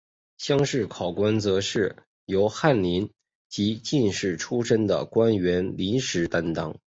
[0.39, 1.95] 乡试考官则是
[2.25, 3.07] 由翰林
[3.49, 6.79] 及进士出身的官员临时担任。